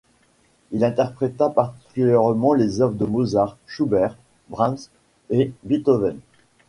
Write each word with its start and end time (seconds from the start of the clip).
Il 0.71 0.83
interpréta 0.83 1.51
particulièrement 1.51 2.53
les 2.55 2.81
œuvres 2.81 2.95
de 2.95 3.05
Mozart, 3.05 3.55
Schubert, 3.67 4.17
Brahms 4.49 4.87
et 5.29 5.53
Beethoven. 5.61 6.17